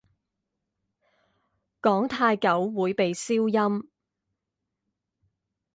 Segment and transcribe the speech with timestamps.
[1.79, 3.87] 講太久會被消音